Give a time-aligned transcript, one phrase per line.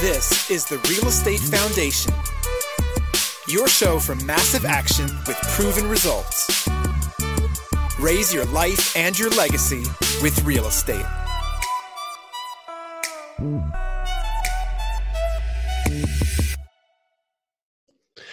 [0.00, 2.14] This is the Real Estate Foundation,
[3.48, 6.68] your show for massive action with proven results.
[7.98, 9.82] Raise your life and your legacy
[10.22, 11.04] with real estate.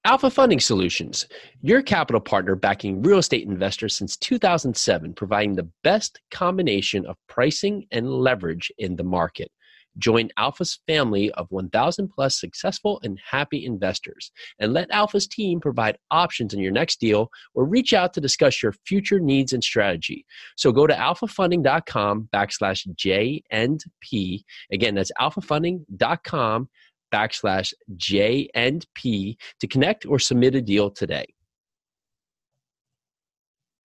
[0.05, 1.29] Alpha Funding Solutions,
[1.61, 7.87] your capital partner backing real estate investors since 2007, providing the best combination of pricing
[7.93, 9.53] and leverage in the market.
[9.99, 15.99] Join Alpha's family of 1,000 plus successful and happy investors, and let Alpha's team provide
[16.11, 20.25] options in your next deal or reach out to discuss your future needs and strategy.
[20.57, 24.45] So go to alphafunding.com backslash J and P.
[24.73, 26.69] Again, that's alphafunding.com
[27.13, 31.27] backslash J and P to connect or submit a deal today.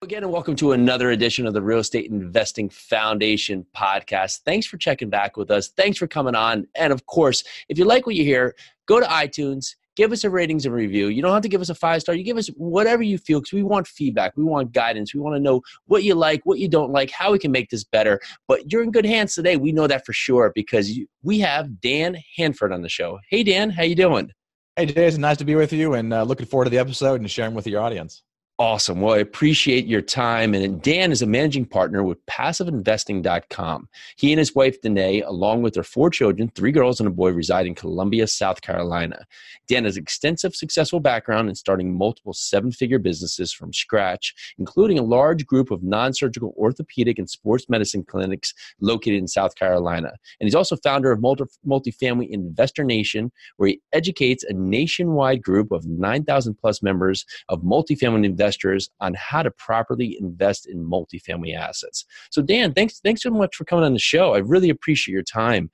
[0.08, 4.40] Again, and welcome to another edition of the Real Estate Investing Foundation podcast.
[4.46, 5.68] Thanks for checking back with us.
[5.68, 6.66] Thanks for coming on.
[6.76, 10.30] And of course, if you like what you hear, go to iTunes, give us a
[10.30, 11.10] ratings and review.
[11.10, 12.16] You don't have to give us a five star.
[12.16, 14.38] You give us whatever you feel because we want feedback.
[14.38, 15.14] We want guidance.
[15.14, 17.70] We want to know what you like, what you don't like, how we can make
[17.70, 18.22] this better.
[18.48, 19.58] But you're in good hands today.
[19.58, 20.90] We know that for sure because
[21.22, 23.20] we have Dan Handford on the show.
[23.30, 24.32] Hey, Dan, how you doing?
[24.78, 27.30] Hey, Jason, nice to be with you and uh, looking forward to the episode and
[27.30, 28.24] sharing with your audience.
[28.60, 29.02] Awesome.
[29.02, 30.56] Well, I appreciate your time.
[30.56, 33.88] And Dan is a managing partner with passiveinvesting.com.
[34.16, 37.34] He and his wife, Danae, along with their four children, three girls and a boy,
[37.34, 39.28] reside in Columbia, South Carolina.
[39.68, 45.04] Dan has extensive successful background in starting multiple seven figure businesses from scratch, including a
[45.04, 50.10] large group of non surgical orthopedic and sports medicine clinics located in South Carolina.
[50.40, 55.72] And he's also founder of multi- multifamily Investor Nation, where he educates a nationwide group
[55.72, 61.56] of 9,000 plus members of multifamily investors investors on how to properly invest in multifamily
[61.56, 62.06] assets.
[62.32, 64.34] So, Dan, thanks thanks so much for coming on the show.
[64.34, 65.70] I really appreciate your time.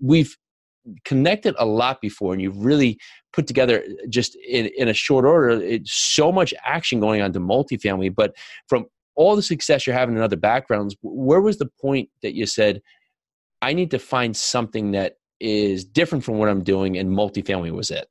[0.00, 0.36] We've
[1.04, 2.98] connected a lot before, and you've really
[3.32, 7.40] put together uh, just in, in a short order so much action going on to
[7.40, 8.14] multifamily.
[8.14, 8.34] But
[8.68, 12.46] from all the success you're having in other backgrounds, where was the point that you
[12.46, 12.80] said,
[13.60, 17.90] I need to find something that is different from what I'm doing, and multifamily was
[17.90, 18.06] it?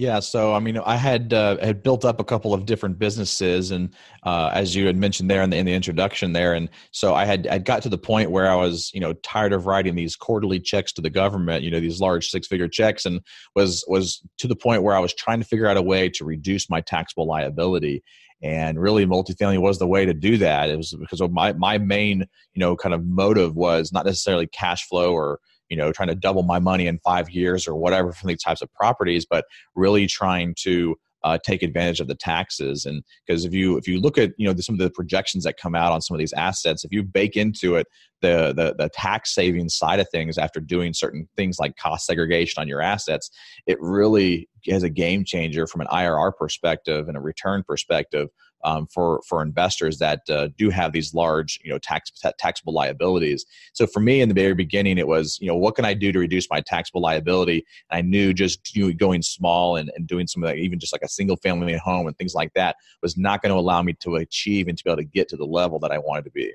[0.00, 3.70] Yeah, so I mean, I had uh, had built up a couple of different businesses,
[3.70, 7.14] and uh, as you had mentioned there in the, in the introduction there, and so
[7.14, 9.96] I had I'd got to the point where I was you know tired of writing
[9.96, 13.20] these quarterly checks to the government, you know these large six figure checks, and
[13.54, 16.24] was was to the point where I was trying to figure out a way to
[16.24, 18.02] reduce my taxable liability,
[18.42, 20.70] and really multifamily was the way to do that.
[20.70, 22.20] It was because my my main
[22.54, 26.14] you know kind of motive was not necessarily cash flow or you know trying to
[26.14, 29.44] double my money in five years or whatever from these types of properties but
[29.74, 32.86] really trying to uh, take advantage of the taxes.
[32.86, 35.44] And because if you if you look at you know the, some of the projections
[35.44, 37.86] that come out on some of these assets if you bake into it
[38.22, 42.60] the, the the tax saving side of things after doing certain things like cost segregation
[42.60, 43.30] on your assets
[43.66, 48.28] it really is a game changer from an irr perspective and a return perspective
[48.64, 53.44] um, for for investors that uh, do have these large you know tax taxable liabilities.
[53.72, 56.12] So for me in the very beginning, it was you know what can I do
[56.12, 57.64] to reduce my taxable liability?
[57.90, 60.92] And I knew just know, going small and, and doing some of that, even just
[60.92, 63.92] like a single family home and things like that, was not going to allow me
[63.94, 66.30] to achieve and to be able to get to the level that I wanted to
[66.30, 66.52] be.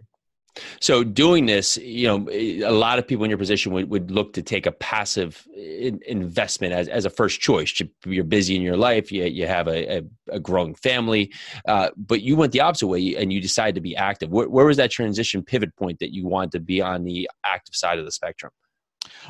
[0.79, 4.33] So doing this, you know, a lot of people in your position would, would look
[4.33, 7.81] to take a passive in, investment as, as a first choice.
[8.05, 11.33] You're busy in your life, you, you have a, a, a growing family,
[11.67, 14.29] uh, but you went the opposite way and you decided to be active.
[14.31, 17.75] Where, where was that transition pivot point that you wanted to be on the active
[17.75, 18.51] side of the spectrum?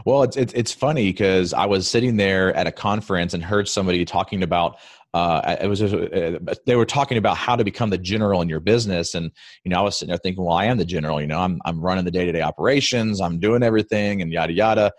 [0.06, 3.68] Well, it's it's, it's funny because I was sitting there at a conference and heard
[3.68, 4.78] somebody talking about
[5.16, 8.60] uh, it was uh, they were talking about how to become the general in your
[8.60, 9.32] business, and
[9.64, 11.22] you know I was sitting there thinking, well, I am the general.
[11.22, 14.52] You know, I'm I'm running the day to day operations, I'm doing everything, and yada
[14.52, 14.92] yada.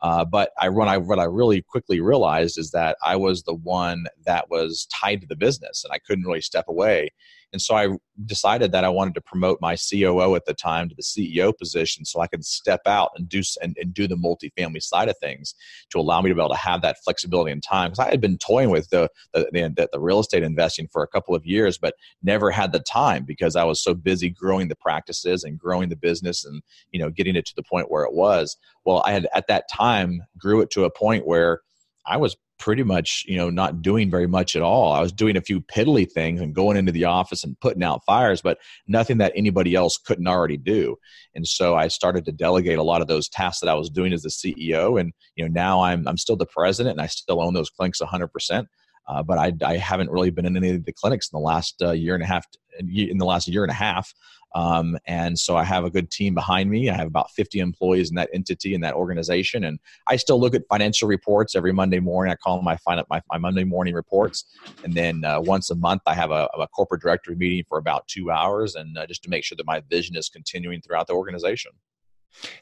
[0.00, 0.86] Uh, but I run.
[0.86, 5.22] I what I really quickly realized is that I was the one that was tied
[5.22, 7.10] to the business, and I couldn't really step away.
[7.54, 7.86] And so I
[8.26, 12.04] decided that I wanted to promote my COO at the time to the CEO position
[12.04, 15.54] so I could step out and do and, and do the multifamily side of things
[15.90, 17.90] to allow me to be able to have that flexibility and time.
[17.90, 21.08] Because I had been toying with the the, the the real estate investing for a
[21.08, 24.74] couple of years, but never had the time because I was so busy growing the
[24.74, 26.60] practices and growing the business and
[26.90, 28.56] you know getting it to the point where it was.
[28.84, 31.60] Well, I had at that time grew it to a point where
[32.04, 34.92] I was pretty much you know not doing very much at all.
[34.92, 38.04] I was doing a few piddly things and going into the office and putting out
[38.06, 40.96] fires but nothing that anybody else couldn't already do.
[41.34, 44.12] And so i started to delegate a lot of those tasks that i was doing
[44.12, 47.42] as the ceo and you know now i'm i'm still the president and i still
[47.42, 48.66] own those clinics 100%
[49.06, 51.74] uh, but I, I haven't really been in any of the clinics in the last
[51.82, 52.46] uh, year and a half
[52.78, 54.14] in the last year and a half
[54.54, 56.88] um, and so I have a good team behind me.
[56.88, 59.64] I have about 50 employees in that entity, in that organization.
[59.64, 62.32] And I still look at financial reports every Monday morning.
[62.32, 62.78] I call them my,
[63.10, 64.44] my, my Monday morning reports.
[64.84, 68.06] And then uh, once a month, I have a, a, corporate directory meeting for about
[68.08, 71.12] two hours and uh, just to make sure that my vision is continuing throughout the
[71.12, 71.72] organization.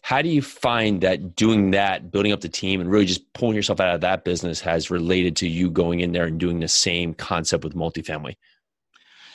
[0.03, 3.57] How do you find that doing that, building up the team, and really just pulling
[3.57, 6.69] yourself out of that business has related to you going in there and doing the
[6.69, 8.35] same concept with multifamily?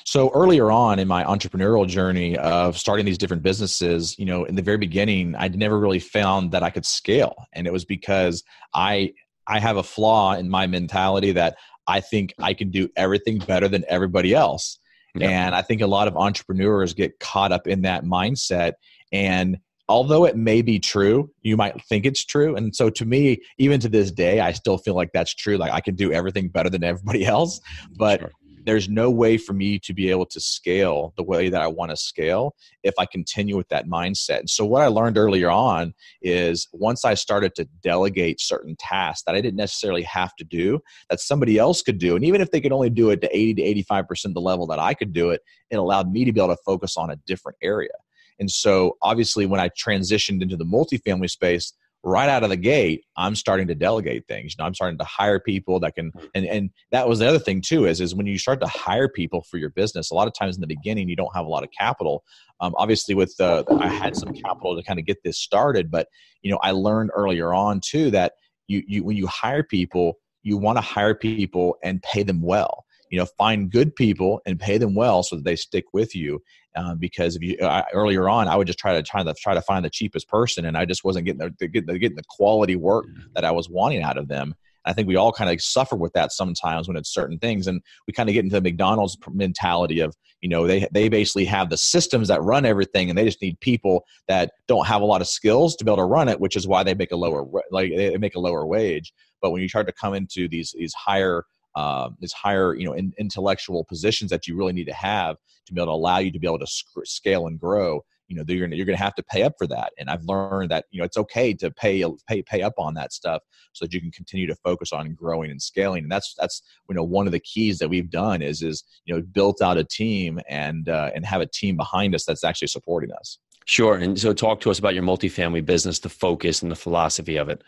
[0.07, 4.55] So earlier on in my entrepreneurial journey of starting these different businesses, you know, in
[4.55, 8.41] the very beginning, I never really found that I could scale, and it was because
[8.73, 9.11] I
[9.47, 11.57] I have a flaw in my mentality that
[11.87, 14.79] I think I can do everything better than everybody else.
[15.13, 15.27] Yeah.
[15.27, 18.73] And I think a lot of entrepreneurs get caught up in that mindset.
[19.11, 19.57] And
[19.89, 22.55] although it may be true, you might think it's true.
[22.55, 25.57] And so to me, even to this day, I still feel like that's true.
[25.57, 27.59] Like I can do everything better than everybody else.
[27.97, 28.31] But sure
[28.67, 31.91] there's no way for me to be able to scale the way that I want
[31.91, 32.53] to scale
[32.83, 34.39] if I continue with that mindset.
[34.39, 39.23] And so, what I learned earlier on is once I started to delegate certain tasks
[39.25, 40.79] that I didn't necessarily have to do,
[41.09, 43.53] that somebody else could do, and even if they could only do it to 80
[43.55, 46.55] to 85% the level that I could do it, it allowed me to be able
[46.55, 47.93] to focus on a different area.
[48.39, 51.73] And so, obviously, when I transitioned into the multifamily space,
[52.07, 54.53] right out of the gate i'm starting to delegate things.
[54.53, 57.39] You know i'm starting to hire people that can and and that was the other
[57.39, 60.27] thing too is is when you start to hire people for your business a lot
[60.27, 62.23] of times in the beginning you don't have a lot of capital.
[62.59, 66.07] Um, obviously with the i had some capital to kind of get this started but
[66.41, 68.33] you know i learned earlier on too that
[68.67, 70.17] you, you when you hire people
[70.47, 72.85] you want to hire people and pay them well.
[73.11, 76.41] You know find good people and pay them well so that they stick with you
[76.77, 79.55] uh, because if you uh, earlier on, I would just try to try to try
[79.55, 82.75] to find the cheapest person, and I just wasn't getting the, the getting, the, quality
[82.75, 84.53] work that I was wanting out of them.
[84.85, 87.81] I think we all kind of suffer with that sometimes when it's certain things, and
[88.05, 91.69] we kind of get into the McDonald's mentality of you know they they basically have
[91.69, 95.21] the systems that run everything, and they just need people that don't have a lot
[95.21, 97.43] of skills to be able to run it, which is why they make a lower
[97.71, 99.13] like they make a lower wage.
[99.41, 101.43] But when you start to come into these these higher
[101.77, 105.35] uh, these higher you know in, intellectual positions that you really need to have
[105.65, 108.35] to be able to allow you to be able to sc- scale and grow you
[108.35, 109.91] know you're gonna, you're to have to pay up for that.
[109.97, 113.13] And i've learned that you know it's okay to pay pay pay up on that
[113.13, 113.41] stuff
[113.73, 116.03] so that you can continue to focus on growing and scaling.
[116.03, 119.15] And that's that's you know one of the keys that we've done is is you
[119.15, 122.67] know built out a team and uh, and have a team behind us that's actually
[122.69, 123.39] supporting us.
[123.65, 123.95] Sure.
[123.95, 127.49] And so talk to us about your multifamily business the focus and the philosophy of
[127.49, 127.63] it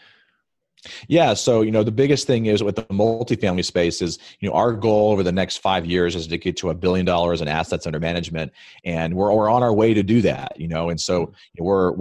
[1.07, 1.33] yeah.
[1.33, 4.71] So, you know, the biggest thing is with the multifamily space is, you know, our
[4.71, 7.85] goal over the next five years is to get to a billion dollars in assets
[7.85, 8.51] under management.
[8.85, 11.33] And we're, we're on our way to do that, you know, and so mm-hmm.
[11.53, 11.91] you know, we're,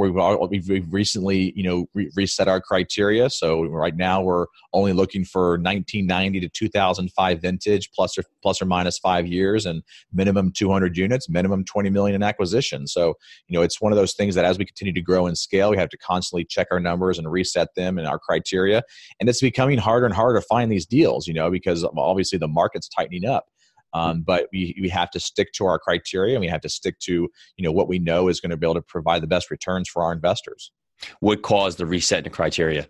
[0.47, 3.31] we've, we've recently, you know, re- reset our criteria.
[3.31, 8.67] So right now we're only looking for 1990 to 2005 vintage plus or, plus or
[8.67, 9.83] minus five years and
[10.13, 12.87] minimum 200 units, minimum 20 million in acquisition.
[12.87, 13.15] So,
[13.49, 15.71] you know, it's one of those things that as we continue to grow and scale,
[15.71, 18.83] we have to constantly check our numbers and reset them and our criteria area.
[19.21, 22.49] And it's becoming harder and harder to find these deals, you know, because obviously the
[22.49, 23.47] market's tightening up.
[23.95, 26.99] Um, but we, we have to stick to our criteria and we have to stick
[27.01, 29.51] to you know what we know is going to be able to provide the best
[29.51, 30.73] returns for our investors
[31.21, 32.87] what caused the reset in criteria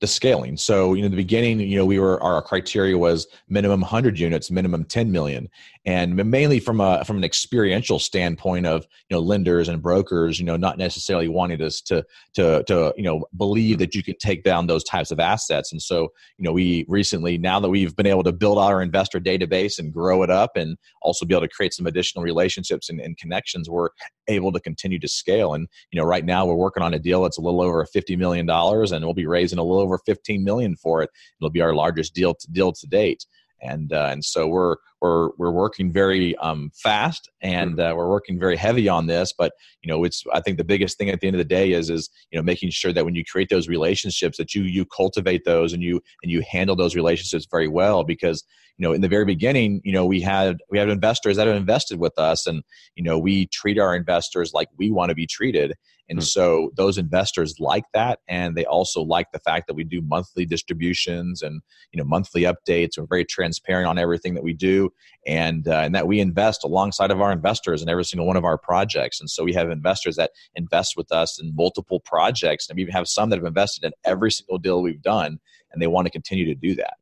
[0.00, 0.56] the scaling.
[0.56, 4.50] So, you know, the beginning, you know, we were our criteria was minimum 100 units,
[4.50, 5.48] minimum 10 million,
[5.86, 10.44] and mainly from a from an experiential standpoint of you know lenders and brokers, you
[10.44, 12.04] know, not necessarily wanting us to
[12.34, 15.72] to to you know believe that you could take down those types of assets.
[15.72, 19.20] And so, you know, we recently now that we've been able to build our investor
[19.20, 23.00] database and grow it up, and also be able to create some additional relationships and,
[23.00, 23.90] and connections, we're
[24.28, 25.54] able to continue to scale.
[25.54, 28.16] And you know, right now we're working on a deal that's a little over 50
[28.16, 31.10] million dollars, and we'll be raising a little over 15 million for it.
[31.40, 33.24] It'll be our largest deal to, deal to date.
[33.64, 38.38] And uh, and so we're we're we're working very um, fast and uh, we're working
[38.38, 39.32] very heavy on this.
[39.36, 39.52] But
[39.82, 41.90] you know, it's I think the biggest thing at the end of the day is
[41.90, 45.44] is you know making sure that when you create those relationships that you you cultivate
[45.44, 48.44] those and you and you handle those relationships very well because
[48.78, 51.56] you know in the very beginning you know we had we had investors that have
[51.56, 52.62] invested with us and
[52.96, 55.74] you know we treat our investors like we want to be treated
[56.08, 56.24] and mm-hmm.
[56.24, 60.44] so those investors like that and they also like the fact that we do monthly
[60.44, 61.60] distributions and
[61.92, 62.98] you know monthly updates.
[62.98, 64.90] We're very transparent on everything that we do
[65.26, 68.44] and uh, and that we invest alongside of our investors in every single one of
[68.44, 69.20] our projects.
[69.20, 72.92] And so we have investors that invest with us in multiple projects and we even
[72.92, 75.38] have some that have invested in every single deal we've done
[75.72, 76.94] and they want to continue to do that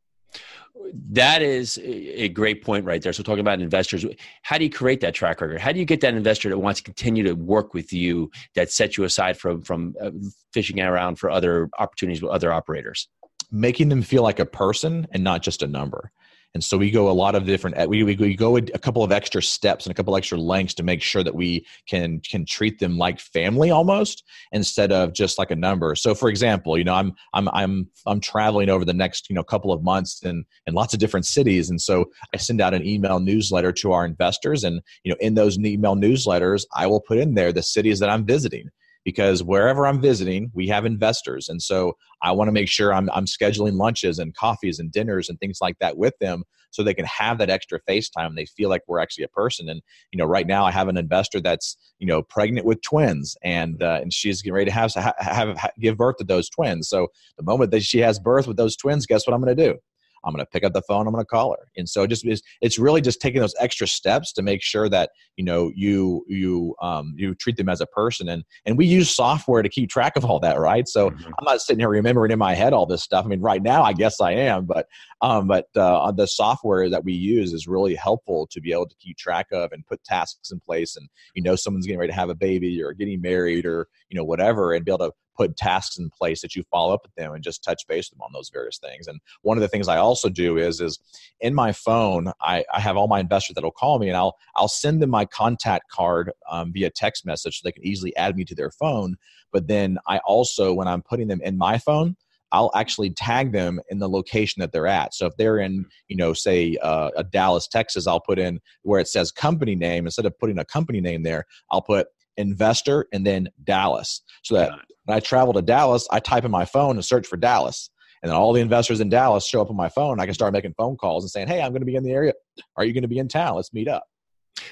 [1.10, 3.12] that is a great point right there.
[3.12, 4.04] So, talking about investors,
[4.42, 5.60] how do you create that track record?
[5.60, 8.70] How do you get that investor that wants to continue to work with you that
[8.70, 10.10] sets you aside from from uh,
[10.52, 13.08] fishing around for other opportunities with other operators?
[13.50, 16.10] Making them feel like a person and not just a number.
[16.54, 19.10] And so we go a lot of different, we, we, we go a couple of
[19.10, 22.78] extra steps and a couple extra lengths to make sure that we can, can treat
[22.78, 25.94] them like family almost instead of just like a number.
[25.94, 29.42] So for example, you know, I'm, I'm, I'm, I'm traveling over the next, you know,
[29.42, 31.70] couple of months in, in lots of different cities.
[31.70, 35.34] And so I send out an email newsletter to our investors and, you know, in
[35.34, 38.68] those email newsletters, I will put in there the cities that I'm visiting
[39.04, 41.48] because wherever I'm visiting, we have investors.
[41.48, 45.28] And so I want to make sure I'm, I'm scheduling lunches and coffees and dinners
[45.28, 48.34] and things like that with them so they can have that extra face time.
[48.34, 49.68] They feel like we're actually a person.
[49.68, 53.36] And, you know, right now I have an investor that's, you know, pregnant with twins
[53.42, 56.88] and, uh, and she's getting ready to have, have, have, give birth to those twins.
[56.88, 59.72] So the moment that she has birth with those twins, guess what I'm going to
[59.72, 59.78] do?
[60.24, 61.06] I'm going to pick up the phone.
[61.06, 61.68] I'm going to call her.
[61.76, 65.10] And so just it's, it's really just taking those extra steps to make sure that
[65.36, 68.28] you know you you um, you treat them as a person.
[68.28, 70.86] And and we use software to keep track of all that, right?
[70.88, 71.24] So mm-hmm.
[71.24, 73.24] I'm not sitting here remembering in my head all this stuff.
[73.24, 74.86] I mean, right now I guess I am, but
[75.20, 78.96] um, but uh, the software that we use is really helpful to be able to
[78.96, 80.96] keep track of and put tasks in place.
[80.96, 84.16] And you know, someone's getting ready to have a baby or getting married or you
[84.16, 87.14] know whatever, and be able to put tasks in place that you follow up with
[87.14, 89.06] them and just touch base with them on those various things.
[89.06, 90.98] And one of the things I also do is is
[91.40, 94.36] in my phone, I, I have all my investors that will call me and I'll
[94.56, 98.36] I'll send them my contact card um, via text message so they can easily add
[98.36, 99.16] me to their phone.
[99.52, 102.16] But then I also, when I'm putting them in my phone,
[102.52, 105.14] I'll actually tag them in the location that they're at.
[105.14, 109.00] So if they're in, you know, say uh, a Dallas, Texas, I'll put in where
[109.00, 111.46] it says company name instead of putting a company name there.
[111.70, 114.22] I'll put investor and then Dallas.
[114.42, 114.72] So that
[115.04, 117.90] when I travel to Dallas, I type in my phone and search for Dallas.
[118.22, 120.20] And then all the investors in Dallas show up on my phone.
[120.20, 122.12] I can start making phone calls and saying, Hey, I'm going to be in the
[122.12, 122.34] area.
[122.76, 123.56] Are you going to be in town?
[123.56, 124.04] Let's meet up.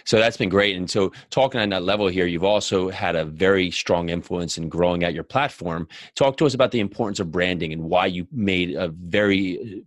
[0.05, 0.76] So that's been great.
[0.76, 4.69] And so, talking on that level here, you've also had a very strong influence in
[4.69, 5.88] growing out your platform.
[6.17, 9.81] Talk to us about the importance of branding and why you made a very uh,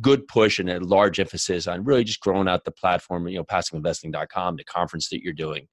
[0.00, 3.44] good push and a large emphasis on really just growing out the platform, you know,
[3.44, 5.66] passiveinvesting.com, the conference that you're doing.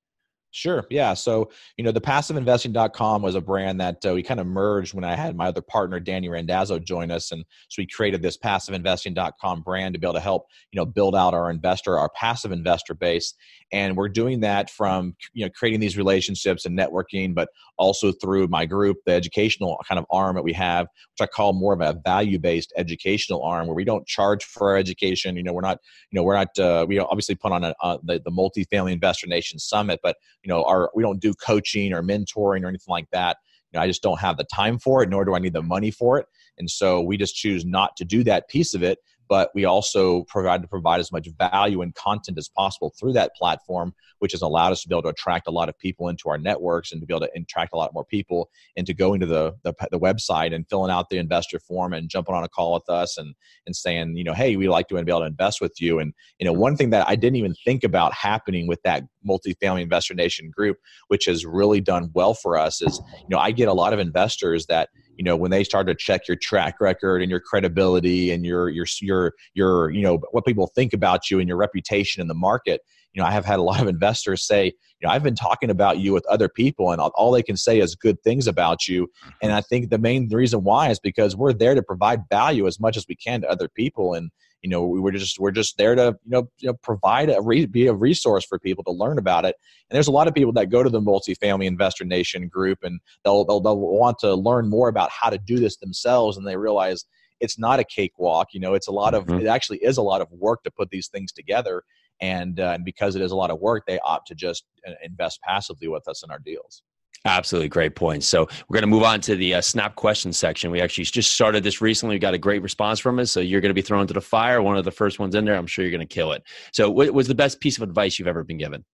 [0.56, 0.88] Sure.
[0.90, 1.16] Yeah.
[1.16, 5.04] So, you know, the passiveinvesting.com was a brand that uh, we kind of merged when
[5.04, 7.34] I had my other partner, Danny Randazzo, join us.
[7.34, 11.14] And so we created this passiveinvesting.com brand to be able to help, you know, build
[11.14, 13.34] out our investor, our passive investor base.
[13.74, 18.48] And we're doing that from, you know, creating these relationships and networking, but also through
[18.48, 21.82] my group, the educational kind of arm that we have, which I call more of
[21.82, 25.36] a value based educational arm where we don't charge for our education.
[25.36, 25.80] You know, we're not,
[26.12, 29.28] you know, we're not, uh, we obviously put on a, uh, the, the multifamily investor
[29.28, 33.10] nation summit, but you know our we don't do coaching or mentoring or anything like
[33.12, 33.38] that.
[33.72, 35.62] You know i just don't have the time for it nor do i need the
[35.62, 36.28] money for it.
[36.58, 40.24] And so we just choose not to do that piece of it but we also
[40.24, 44.42] provide to provide as much value and content as possible through that platform, which has
[44.42, 47.02] allowed us to be able to attract a lot of people into our networks and
[47.02, 50.00] to be able to attract a lot more people into going to the, the, the
[50.00, 53.36] website and filling out the investor form and jumping on a call with us and
[53.66, 56.00] and saying, you know, hey, we'd like to be able to invest with you.
[56.00, 59.82] And you know, one thing that I didn't even think about happening with that multifamily
[59.82, 60.78] investor nation group,
[61.08, 64.00] which has really done well for us, is you know, I get a lot of
[64.00, 68.32] investors that you know when they start to check your track record and your credibility
[68.32, 72.22] and your your your your you know what people think about you and your reputation
[72.22, 72.82] in the market
[73.14, 75.70] you know i have had a lot of investors say you know i've been talking
[75.70, 79.08] about you with other people and all they can say is good things about you
[79.42, 79.58] and mm-hmm.
[79.58, 82.98] i think the main reason why is because we're there to provide value as much
[82.98, 84.30] as we can to other people and
[84.66, 87.40] you know we were just we're just there to you know, you know provide a
[87.40, 89.56] re, be a resource for people to learn about it.
[89.88, 93.00] And there's a lot of people that go to the multifamily investor nation group and
[93.24, 96.58] they'll, they'll they'll want to learn more about how to do this themselves and they
[96.58, 97.06] realize
[97.42, 99.42] it's not a cakewalk you know it's a lot of mm-hmm.
[99.42, 101.84] it actually is a lot of work to put these things together.
[102.20, 104.94] And uh, and because it is a lot of work they opt to just uh,
[105.04, 106.82] invest passively with us in our deals
[107.26, 108.24] Absolutely great point.
[108.24, 110.70] So we're going to move on to the uh, snap question section.
[110.70, 112.16] We actually just started this recently.
[112.16, 113.32] We got a great response from us.
[113.32, 114.62] So you're going to be thrown to the fire.
[114.62, 115.56] One of the first ones in there.
[115.56, 116.44] I'm sure you're going to kill it.
[116.72, 118.86] So what was the best piece of advice you've ever been given?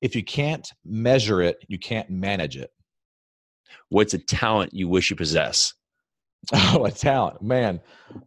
[0.00, 2.70] If you can't measure it, you can't manage it.
[3.88, 5.74] What's a talent you wish you possess?
[6.52, 7.80] Oh, a talent, man.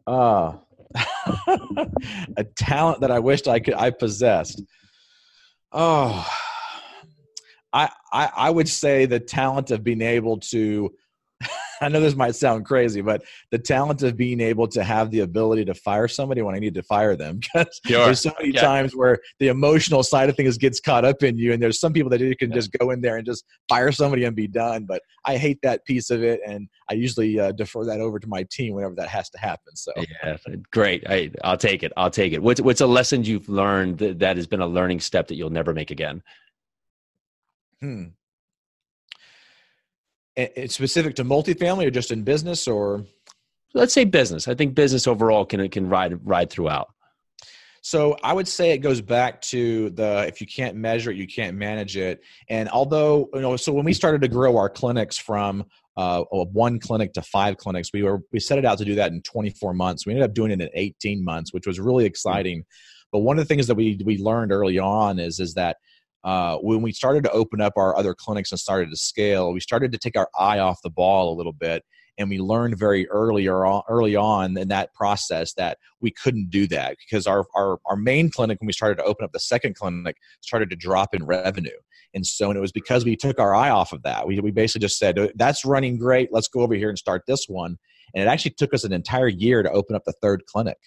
[0.05, 0.57] Uh,
[2.37, 4.61] a talent that I wished I could I possessed.
[5.71, 6.27] Oh,
[7.73, 10.91] I, I, I would say the talent of being able to
[11.81, 15.21] I know this might sound crazy, but the talent of being able to have the
[15.21, 17.39] ability to fire somebody when I need to fire them.
[17.51, 18.05] Because sure.
[18.05, 18.61] there's so many yeah.
[18.61, 21.91] times where the emotional side of things gets caught up in you, and there's some
[21.91, 22.55] people that you can yeah.
[22.55, 24.85] just go in there and just fire somebody and be done.
[24.85, 28.27] But I hate that piece of it, and I usually uh, defer that over to
[28.27, 29.75] my team whenever that has to happen.
[29.75, 29.91] So
[30.23, 30.37] yeah,
[30.71, 31.03] great.
[31.07, 31.91] I, will take it.
[31.97, 32.41] I'll take it.
[32.41, 35.49] What's what's a lesson you've learned that, that has been a learning step that you'll
[35.49, 36.21] never make again?
[37.81, 38.03] Hmm.
[40.35, 43.05] It's specific to multifamily or just in business or?
[43.73, 44.47] Let's say business.
[44.47, 46.87] I think business overall can can ride ride throughout.
[47.81, 51.27] So I would say it goes back to the if you can't measure it, you
[51.27, 52.21] can't manage it.
[52.47, 55.65] And although you know, so when we started to grow our clinics from
[55.97, 59.11] uh, one clinic to five clinics, we were we set it out to do that
[59.11, 60.05] in 24 months.
[60.05, 62.63] We ended up doing it in 18 months, which was really exciting.
[63.11, 65.77] But one of the things that we we learned early on is is that
[66.23, 69.59] uh, when we started to open up our other clinics and started to scale, we
[69.59, 71.83] started to take our eye off the ball a little bit.
[72.17, 76.67] And we learned very early or early on in that process that we couldn't do
[76.67, 79.75] that because our, our, our main clinic, when we started to open up the second
[79.75, 81.71] clinic, started to drop in revenue.
[82.13, 84.27] And so and it was because we took our eye off of that.
[84.27, 86.29] We, we basically just said, that's running great.
[86.31, 87.77] Let's go over here and start this one.
[88.13, 90.77] And it actually took us an entire year to open up the third clinic.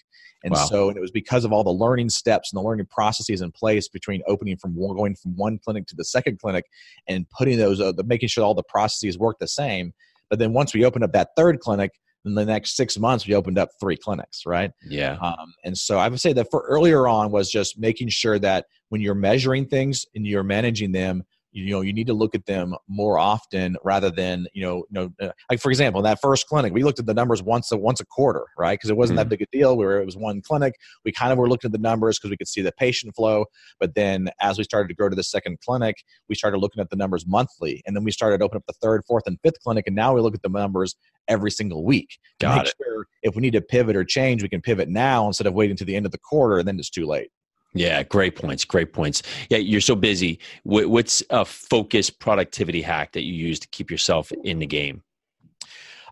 [0.43, 0.65] And wow.
[0.65, 3.51] so, and it was because of all the learning steps and the learning processes in
[3.51, 6.65] place between opening from one, going from one clinic to the second clinic
[7.07, 9.93] and putting those, uh, the, making sure all the processes work the same.
[10.29, 11.91] But then once we opened up that third clinic,
[12.25, 14.71] in the next six months, we opened up three clinics, right?
[14.87, 15.17] Yeah.
[15.21, 18.65] Um, and so I would say that for earlier on was just making sure that
[18.89, 21.23] when you're measuring things and you're managing them,
[21.55, 24.85] you know you need to look at them more often rather than you know you
[24.91, 27.71] know uh, like for example in that first clinic we looked at the numbers once
[27.71, 28.73] a once a quarter right?
[28.73, 29.29] Because it wasn't mm-hmm.
[29.29, 30.75] that big a deal we were it was one clinic.
[31.03, 33.45] We kind of were looking at the numbers because we could see the patient flow.
[33.79, 36.89] But then as we started to grow to the second clinic we started looking at
[36.89, 37.81] the numbers monthly.
[37.85, 40.21] And then we started opening up the third fourth and fifth clinic and now we
[40.21, 40.95] look at the numbers
[41.27, 42.73] every single week Got it.
[42.77, 45.75] Sure if we need to pivot or change we can pivot now instead of waiting
[45.77, 47.31] to the end of the quarter and then it's too late
[47.75, 48.63] yeah, great points.
[48.63, 49.21] Great points.
[49.49, 50.39] Yeah, you're so busy.
[50.63, 55.03] What's a focus productivity hack that you use to keep yourself in the game?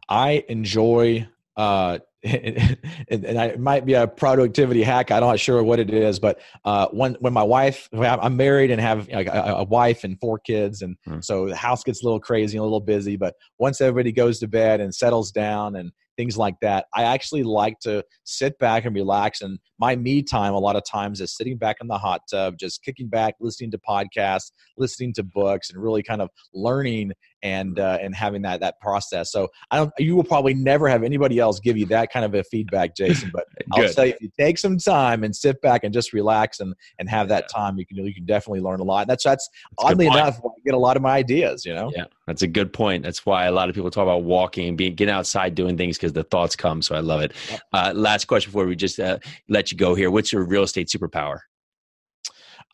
[0.10, 2.78] I enjoy, uh, and,
[3.10, 5.10] and I, it might be a productivity hack.
[5.10, 8.82] I'm not sure what it is, but uh, when when my wife, I'm married and
[8.82, 9.26] have a,
[9.58, 11.19] a wife and four kids, and hmm.
[11.21, 13.15] so the house gets a little crazy and a little busy.
[13.15, 16.86] But once everybody goes to bed and settles down, and things like that.
[16.95, 19.41] I actually like to sit back and relax.
[19.41, 22.56] And my me time, a lot of times, is sitting back in the hot tub,
[22.60, 27.12] just kicking back, listening to podcasts, listening to books, and really kind of learning
[27.43, 29.32] and uh, and having that that process.
[29.32, 29.91] So I don't.
[29.99, 33.29] You will probably never have anybody else give you that kind of a feedback, Jason.
[33.34, 36.62] But I'll tell you, if you take some time and sit back and just relax
[36.62, 37.60] and and have that yeah.
[37.60, 39.08] time, you can you can definitely learn a lot.
[39.08, 41.65] That's that's, that's oddly enough, I get a lot of my ideas.
[41.65, 41.91] You know.
[41.93, 43.03] Yeah, that's a good point.
[43.03, 46.13] That's why a lot of people talk about walking, being getting outside, doing things because
[46.13, 46.82] the thoughts come.
[46.82, 47.34] So I love it.
[47.73, 50.10] Uh, last question before we just uh, let you go here.
[50.10, 51.39] What's your real estate superpower?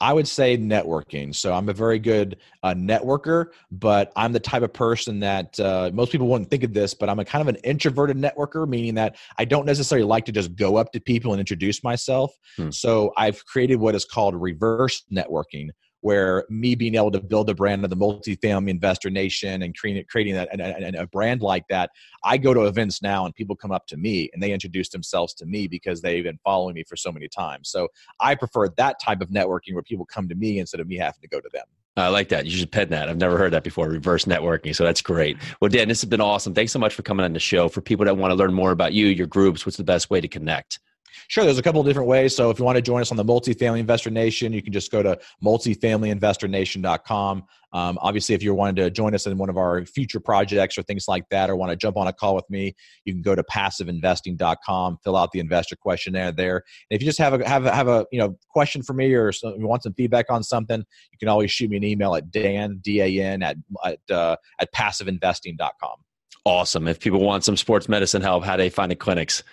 [0.02, 1.36] I would say networking.
[1.36, 5.92] So I'm a very good uh, networker, but I'm the type of person that uh,
[5.94, 8.96] most people wouldn't think of this, but I'm a kind of an introverted networker, meaning
[8.96, 12.34] that I don't necessarily like to just go up to people and introduce myself.
[12.56, 12.72] Hmm.
[12.72, 15.70] So I've created what is called reverse networking,
[16.02, 20.06] where me being able to build a brand of the multifamily investor nation and creating,
[20.10, 21.90] creating a, a, a, brand like that,
[22.24, 25.34] I go to events now and people come up to me and they introduce themselves
[25.36, 27.70] to me because they've been following me for so many times.
[27.70, 27.88] So
[28.20, 31.22] I prefer that type of networking where people come to me instead of me having
[31.22, 31.66] to go to them.
[31.98, 32.46] I like that.
[32.46, 33.10] You should pen that.
[33.10, 33.90] I've never heard that before.
[33.90, 34.76] Reverse networking.
[34.76, 35.38] So that's great.
[35.60, 36.54] Well, Dan, this has been awesome.
[36.54, 37.68] Thanks so much for coming on the show.
[37.68, 40.22] For people that want to learn more about you, your groups, what's the best way
[40.22, 40.80] to connect?
[41.28, 42.36] Sure, there's a couple of different ways.
[42.36, 44.92] So if you want to join us on the Multifamily Investor Nation, you can just
[44.92, 47.44] go to multifamilyinvestornation.com.
[47.72, 50.84] Um, obviously, if you're wanting to join us in one of our future projects or
[50.84, 53.36] things like that, or want to jump on a call with me, you can go
[53.36, 56.64] to passiveinvesting.com, fill out the investor questionnaire there.
[56.90, 59.14] And if you just have a have a, have a you know question for me
[59.14, 62.32] or you want some feedback on something, you can always shoot me an email at
[62.32, 65.98] dan d a n at at, uh, at passiveinvesting.com.
[66.46, 66.88] Awesome.
[66.88, 69.44] If people want some sports medicine help, how do they find the clinics?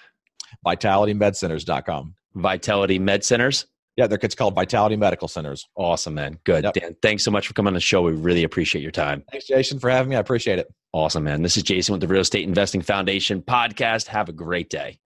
[0.64, 2.14] vitalitymedcenters.com.
[2.34, 3.66] Vitality Med Centers?
[3.96, 5.66] Yeah, it's called Vitality Medical Centers.
[5.74, 6.38] Awesome, man.
[6.44, 6.64] Good.
[6.64, 6.74] Yep.
[6.74, 8.02] Dan, thanks so much for coming on the show.
[8.02, 9.24] We really appreciate your time.
[9.32, 10.16] Thanks, Jason, for having me.
[10.16, 10.68] I appreciate it.
[10.92, 11.40] Awesome, man.
[11.40, 14.06] This is Jason with the Real Estate Investing Foundation podcast.
[14.08, 14.98] Have a great day.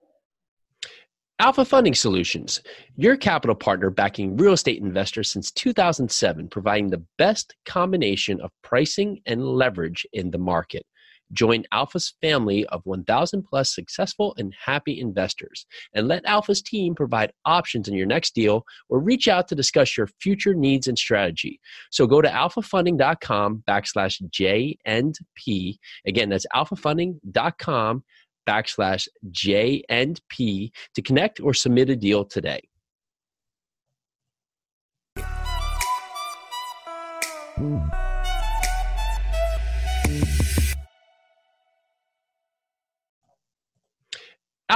[1.39, 2.61] Alpha Funding Solutions,
[2.97, 9.21] your capital partner backing real estate investors since 2007, providing the best combination of pricing
[9.25, 10.85] and leverage in the market.
[11.33, 17.31] Join Alpha's family of 1,000 plus successful and happy investors, and let Alpha's team provide
[17.45, 21.59] options in your next deal or reach out to discuss your future needs and strategy.
[21.89, 25.79] So go to alphafunding.com backslash J and P.
[26.05, 28.03] Again, that's alphafunding.com
[28.47, 32.61] backslash J and P to connect or submit a deal today.
[37.55, 38.10] Hmm.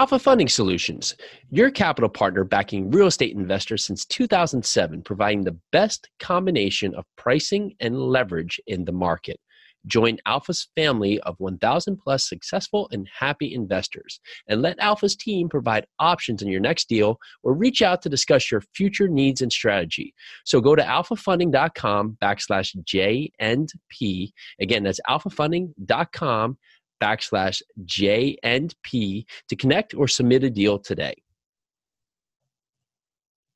[0.06, 1.16] Alpha Funding Solutions,
[1.50, 7.74] your capital partner backing real estate investors since 2007, providing the best combination of pricing
[7.80, 9.40] and leverage in the market.
[9.88, 15.88] Join Alpha's family of 1,000 plus successful and happy investors, and let Alpha's team provide
[15.98, 20.14] options in your next deal or reach out to discuss your future needs and strategy.
[20.44, 24.36] So go to alphafunding.com backslash J and P.
[24.60, 26.58] Again, that's alphafunding.com
[27.02, 31.16] backslash J and P to connect or submit a deal today.